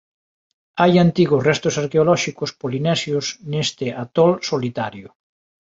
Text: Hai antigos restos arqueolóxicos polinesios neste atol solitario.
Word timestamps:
Hai 0.81 0.93
antigos 1.05 1.41
restos 1.49 1.75
arqueolóxicos 1.83 2.49
polinesios 2.61 3.25
neste 3.51 3.85
atol 4.03 4.31
solitario. 4.49 5.09